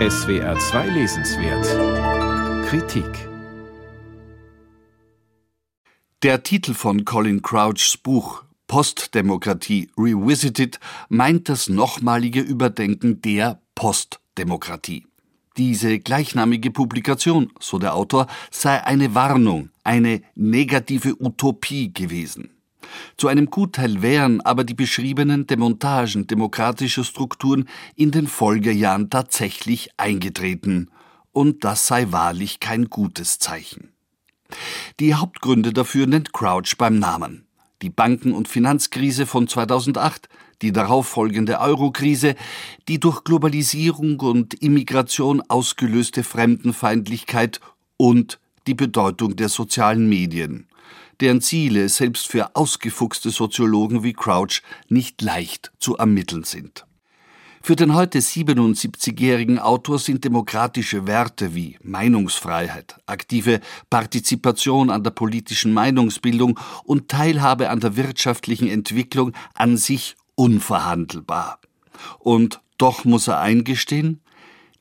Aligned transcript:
SWR 0.00 0.58
2 0.58 0.88
Lesenswert 0.88 2.66
Kritik 2.66 3.28
Der 6.24 6.42
Titel 6.42 6.74
von 6.74 7.04
Colin 7.04 7.42
Crouchs 7.42 7.96
Buch 7.96 8.42
Postdemokratie 8.66 9.88
Revisited 9.96 10.80
meint 11.08 11.48
das 11.48 11.68
nochmalige 11.68 12.40
Überdenken 12.40 13.22
der 13.22 13.60
Postdemokratie. 13.76 15.06
Diese 15.56 16.00
gleichnamige 16.00 16.72
Publikation, 16.72 17.52
so 17.60 17.78
der 17.78 17.94
Autor, 17.94 18.26
sei 18.50 18.82
eine 18.84 19.14
Warnung, 19.14 19.70
eine 19.84 20.22
negative 20.34 21.14
Utopie 21.20 21.94
gewesen. 21.94 22.50
Zu 23.16 23.28
einem 23.28 23.46
Gutteil 23.46 24.02
wären 24.02 24.40
aber 24.40 24.64
die 24.64 24.74
beschriebenen 24.74 25.46
Demontagen 25.46 26.26
demokratischer 26.26 27.04
Strukturen 27.04 27.68
in 27.94 28.10
den 28.10 28.26
Folgejahren 28.26 29.10
tatsächlich 29.10 29.90
eingetreten, 29.96 30.90
und 31.32 31.64
das 31.64 31.86
sei 31.86 32.06
wahrlich 32.10 32.60
kein 32.60 32.86
gutes 32.86 33.38
Zeichen. 33.38 33.92
Die 35.00 35.14
Hauptgründe 35.14 35.72
dafür 35.72 36.06
nennt 36.06 36.32
Crouch 36.32 36.76
beim 36.78 36.98
Namen. 36.98 37.46
Die 37.82 37.90
Banken- 37.90 38.32
und 38.32 38.48
Finanzkrise 38.48 39.26
von 39.26 39.48
2008, 39.48 40.28
die 40.62 40.72
darauffolgende 40.72 41.60
Eurokrise, 41.60 42.36
die 42.88 43.00
durch 43.00 43.24
Globalisierung 43.24 44.20
und 44.20 44.54
Immigration 44.54 45.42
ausgelöste 45.48 46.22
Fremdenfeindlichkeit 46.22 47.60
und 47.96 48.38
die 48.66 48.74
Bedeutung 48.74 49.36
der 49.36 49.48
sozialen 49.48 50.08
Medien 50.08 50.68
deren 51.20 51.40
Ziele 51.40 51.88
selbst 51.88 52.28
für 52.28 52.54
ausgefuchste 52.56 53.30
Soziologen 53.30 54.02
wie 54.02 54.12
Crouch 54.12 54.62
nicht 54.88 55.22
leicht 55.22 55.72
zu 55.78 55.96
ermitteln 55.96 56.44
sind. 56.44 56.86
Für 57.66 57.76
den 57.76 57.94
heute 57.94 58.18
77-jährigen 58.18 59.58
Autor 59.58 59.98
sind 59.98 60.22
demokratische 60.22 61.06
Werte 61.06 61.54
wie 61.54 61.78
Meinungsfreiheit, 61.82 62.96
aktive 63.06 63.60
Partizipation 63.88 64.90
an 64.90 65.02
der 65.02 65.12
politischen 65.12 65.72
Meinungsbildung 65.72 66.60
und 66.84 67.08
Teilhabe 67.08 67.70
an 67.70 67.80
der 67.80 67.96
wirtschaftlichen 67.96 68.68
Entwicklung 68.68 69.32
an 69.54 69.78
sich 69.78 70.14
unverhandelbar. 70.34 71.58
Und 72.18 72.60
doch 72.76 73.06
muss 73.06 73.28
er 73.28 73.40
eingestehen, 73.40 74.20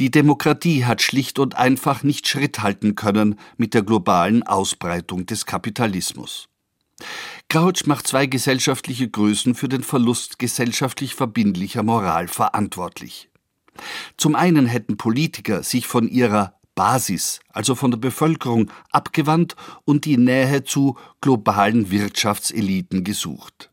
die 0.00 0.10
Demokratie 0.10 0.86
hat 0.86 1.02
schlicht 1.02 1.38
und 1.38 1.56
einfach 1.56 2.02
nicht 2.02 2.26
Schritt 2.26 2.62
halten 2.62 2.94
können 2.94 3.38
mit 3.58 3.74
der 3.74 3.82
globalen 3.82 4.42
Ausbreitung 4.42 5.26
des 5.26 5.44
Kapitalismus. 5.44 6.48
Crouch 7.48 7.86
macht 7.86 8.06
zwei 8.06 8.26
gesellschaftliche 8.26 9.08
Größen 9.08 9.54
für 9.54 9.68
den 9.68 9.82
Verlust 9.82 10.38
gesellschaftlich 10.38 11.14
verbindlicher 11.14 11.82
Moral 11.82 12.28
verantwortlich. 12.28 13.28
Zum 14.16 14.34
einen 14.36 14.66
hätten 14.66 14.96
Politiker 14.96 15.62
sich 15.62 15.86
von 15.86 16.08
ihrer 16.08 16.54
Basis, 16.74 17.40
also 17.50 17.74
von 17.74 17.90
der 17.90 17.98
Bevölkerung, 17.98 18.70
abgewandt 18.90 19.54
und 19.84 20.06
die 20.06 20.16
Nähe 20.16 20.64
zu 20.64 20.96
globalen 21.20 21.90
Wirtschaftseliten 21.90 23.04
gesucht. 23.04 23.70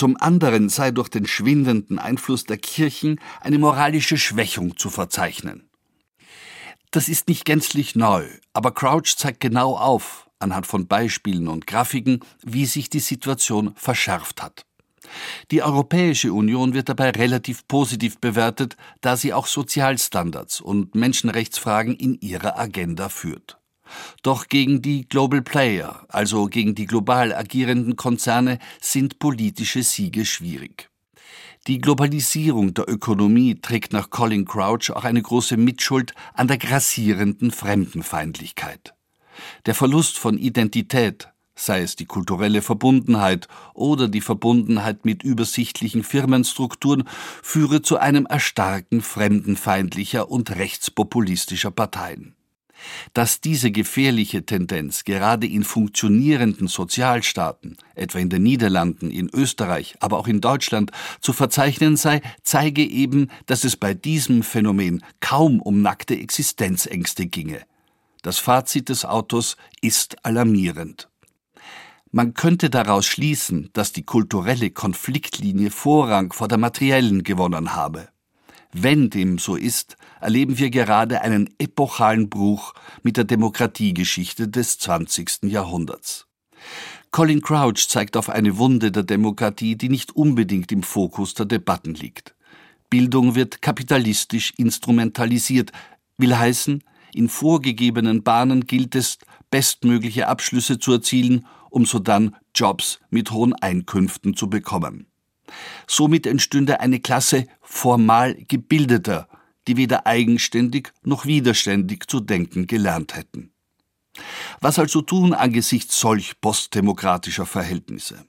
Zum 0.00 0.16
anderen 0.18 0.70
sei 0.70 0.92
durch 0.92 1.10
den 1.10 1.26
schwindenden 1.26 1.98
Einfluss 1.98 2.44
der 2.44 2.56
Kirchen 2.56 3.20
eine 3.42 3.58
moralische 3.58 4.16
Schwächung 4.16 4.78
zu 4.78 4.88
verzeichnen. 4.88 5.68
Das 6.90 7.10
ist 7.10 7.28
nicht 7.28 7.44
gänzlich 7.44 7.96
neu, 7.96 8.26
aber 8.54 8.72
Crouch 8.72 9.14
zeigt 9.18 9.40
genau 9.40 9.76
auf, 9.76 10.30
anhand 10.38 10.66
von 10.66 10.86
Beispielen 10.86 11.48
und 11.48 11.66
Grafiken, 11.66 12.20
wie 12.42 12.64
sich 12.64 12.88
die 12.88 12.98
Situation 12.98 13.74
verschärft 13.76 14.42
hat. 14.42 14.64
Die 15.50 15.62
Europäische 15.62 16.32
Union 16.32 16.72
wird 16.72 16.88
dabei 16.88 17.10
relativ 17.10 17.68
positiv 17.68 18.16
bewertet, 18.20 18.78
da 19.02 19.18
sie 19.18 19.34
auch 19.34 19.46
Sozialstandards 19.46 20.62
und 20.62 20.94
Menschenrechtsfragen 20.94 21.94
in 21.94 22.18
ihrer 22.22 22.58
Agenda 22.58 23.10
führt. 23.10 23.59
Doch 24.22 24.48
gegen 24.48 24.82
die 24.82 25.08
Global 25.08 25.42
Player, 25.42 26.04
also 26.08 26.46
gegen 26.46 26.74
die 26.74 26.86
global 26.86 27.34
agierenden 27.34 27.96
Konzerne, 27.96 28.58
sind 28.80 29.18
politische 29.18 29.82
Siege 29.82 30.24
schwierig. 30.24 30.90
Die 31.66 31.78
Globalisierung 31.78 32.72
der 32.72 32.88
Ökonomie 32.88 33.60
trägt 33.60 33.92
nach 33.92 34.08
Colin 34.08 34.46
Crouch 34.46 34.90
auch 34.90 35.04
eine 35.04 35.20
große 35.20 35.58
Mitschuld 35.58 36.14
an 36.32 36.48
der 36.48 36.56
grassierenden 36.56 37.50
Fremdenfeindlichkeit. 37.50 38.94
Der 39.66 39.74
Verlust 39.74 40.18
von 40.18 40.38
Identität, 40.38 41.28
sei 41.54 41.82
es 41.82 41.96
die 41.96 42.06
kulturelle 42.06 42.62
Verbundenheit 42.62 43.46
oder 43.74 44.08
die 44.08 44.22
Verbundenheit 44.22 45.04
mit 45.04 45.22
übersichtlichen 45.22 46.02
Firmenstrukturen, 46.02 47.04
führe 47.42 47.82
zu 47.82 47.98
einem 47.98 48.26
Erstarken 48.26 49.02
fremdenfeindlicher 49.02 50.30
und 50.30 50.50
rechtspopulistischer 50.56 51.70
Parteien. 51.70 52.34
Dass 53.14 53.40
diese 53.40 53.70
gefährliche 53.70 54.44
Tendenz 54.44 55.04
gerade 55.04 55.46
in 55.46 55.64
funktionierenden 55.64 56.68
Sozialstaaten, 56.68 57.76
etwa 57.94 58.18
in 58.18 58.28
den 58.28 58.42
Niederlanden, 58.42 59.10
in 59.10 59.30
Österreich, 59.32 59.96
aber 60.00 60.18
auch 60.18 60.28
in 60.28 60.40
Deutschland, 60.40 60.90
zu 61.20 61.32
verzeichnen 61.32 61.96
sei, 61.96 62.22
zeige 62.42 62.82
eben, 62.82 63.28
dass 63.46 63.64
es 63.64 63.76
bei 63.76 63.94
diesem 63.94 64.42
Phänomen 64.42 65.02
kaum 65.20 65.60
um 65.60 65.82
nackte 65.82 66.18
Existenzängste 66.18 67.26
ginge. 67.26 67.62
Das 68.22 68.38
Fazit 68.38 68.88
des 68.90 69.04
Autors 69.04 69.56
ist 69.80 70.24
alarmierend. 70.24 71.08
Man 72.12 72.34
könnte 72.34 72.70
daraus 72.70 73.06
schließen, 73.06 73.70
dass 73.72 73.92
die 73.92 74.02
kulturelle 74.02 74.70
Konfliktlinie 74.70 75.70
Vorrang 75.70 76.32
vor 76.32 76.48
der 76.48 76.58
materiellen 76.58 77.22
gewonnen 77.22 77.74
habe. 77.74 78.08
Wenn 78.72 79.10
dem 79.10 79.38
so 79.38 79.56
ist, 79.56 79.96
erleben 80.20 80.58
wir 80.58 80.70
gerade 80.70 81.22
einen 81.22 81.50
epochalen 81.58 82.28
Bruch 82.28 82.74
mit 83.02 83.16
der 83.16 83.24
Demokratiegeschichte 83.24 84.48
des 84.48 84.78
20. 84.78 85.44
Jahrhunderts. 85.44 86.26
Colin 87.10 87.42
Crouch 87.42 87.88
zeigt 87.88 88.16
auf 88.16 88.28
eine 88.28 88.58
Wunde 88.58 88.92
der 88.92 89.02
Demokratie, 89.02 89.76
die 89.76 89.88
nicht 89.88 90.14
unbedingt 90.14 90.70
im 90.70 90.84
Fokus 90.84 91.34
der 91.34 91.46
Debatten 91.46 91.94
liegt. 91.94 92.36
Bildung 92.88 93.34
wird 93.34 93.60
kapitalistisch 93.60 94.52
instrumentalisiert, 94.56 95.72
will 96.18 96.36
heißen, 96.36 96.84
in 97.12 97.28
vorgegebenen 97.28 98.22
Bahnen 98.22 98.66
gilt 98.66 98.94
es, 98.94 99.18
bestmögliche 99.50 100.28
Abschlüsse 100.28 100.78
zu 100.78 100.92
erzielen, 100.92 101.46
um 101.70 101.86
sodann 101.86 102.36
Jobs 102.54 103.00
mit 103.10 103.32
hohen 103.32 103.52
Einkünften 103.54 104.36
zu 104.36 104.48
bekommen. 104.48 105.09
Somit 105.86 106.26
entstünde 106.26 106.80
eine 106.80 107.00
Klasse 107.00 107.46
formal 107.60 108.34
gebildeter, 108.48 109.28
die 109.68 109.76
weder 109.76 110.06
eigenständig 110.06 110.92
noch 111.02 111.26
widerständig 111.26 112.06
zu 112.08 112.20
denken 112.20 112.66
gelernt 112.66 113.16
hätten. 113.16 113.52
Was 114.60 114.78
also 114.78 115.02
tun 115.02 115.34
angesichts 115.34 115.98
solch 116.00 116.40
postdemokratischer 116.40 117.46
Verhältnisse? 117.46 118.24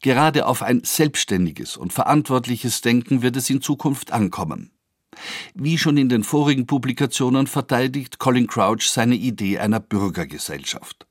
Gerade 0.00 0.46
auf 0.46 0.62
ein 0.62 0.82
selbstständiges 0.84 1.76
und 1.76 1.92
verantwortliches 1.92 2.80
Denken 2.80 3.22
wird 3.22 3.36
es 3.36 3.48
in 3.50 3.62
Zukunft 3.62 4.12
ankommen. 4.12 4.70
Wie 5.54 5.78
schon 5.78 5.96
in 5.96 6.08
den 6.08 6.24
vorigen 6.24 6.66
Publikationen 6.66 7.46
verteidigt 7.46 8.18
Colin 8.18 8.46
Crouch 8.46 8.88
seine 8.88 9.14
Idee 9.14 9.58
einer 9.58 9.80
Bürgergesellschaft. 9.80 11.06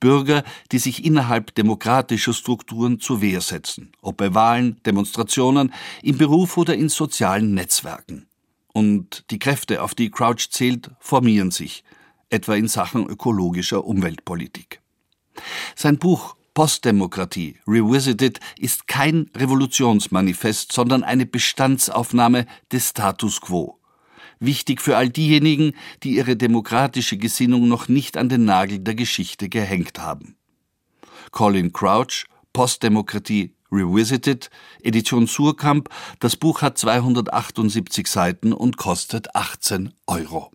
Bürger, 0.00 0.42
die 0.72 0.78
sich 0.78 1.04
innerhalb 1.04 1.54
demokratischer 1.54 2.32
Strukturen 2.32 2.98
zur 2.98 3.20
Wehr 3.20 3.40
setzen, 3.40 3.92
ob 4.00 4.16
bei 4.16 4.34
Wahlen, 4.34 4.82
Demonstrationen, 4.84 5.72
im 6.02 6.18
Beruf 6.18 6.56
oder 6.56 6.74
in 6.74 6.88
sozialen 6.88 7.54
Netzwerken. 7.54 8.26
Und 8.72 9.24
die 9.30 9.38
Kräfte, 9.38 9.82
auf 9.82 9.94
die 9.94 10.10
Crouch 10.10 10.48
zählt, 10.50 10.90
formieren 10.98 11.50
sich, 11.50 11.84
etwa 12.30 12.54
in 12.54 12.68
Sachen 12.68 13.06
ökologischer 13.06 13.84
Umweltpolitik. 13.84 14.80
Sein 15.74 15.98
Buch 15.98 16.36
Postdemokratie 16.54 17.58
Revisited 17.66 18.40
ist 18.58 18.86
kein 18.86 19.30
Revolutionsmanifest, 19.36 20.72
sondern 20.72 21.04
eine 21.04 21.26
Bestandsaufnahme 21.26 22.46
des 22.72 22.90
Status 22.90 23.40
quo 23.40 23.79
wichtig 24.40 24.80
für 24.80 24.96
all 24.96 25.08
diejenigen, 25.08 25.74
die 26.02 26.16
ihre 26.16 26.36
demokratische 26.36 27.16
Gesinnung 27.16 27.68
noch 27.68 27.88
nicht 27.88 28.16
an 28.16 28.28
den 28.28 28.44
Nagel 28.44 28.80
der 28.80 28.94
Geschichte 28.94 29.48
gehängt 29.48 29.98
haben. 30.00 30.36
Colin 31.30 31.72
Crouch, 31.72 32.26
Postdemokratie 32.52 33.54
Revisited, 33.70 34.50
Edition 34.82 35.26
Surkamp. 35.26 35.88
Das 36.18 36.36
Buch 36.36 36.62
hat 36.62 36.78
278 36.78 38.06
Seiten 38.06 38.52
und 38.52 38.76
kostet 38.76 39.34
18 39.36 39.94
Euro. 40.06 40.50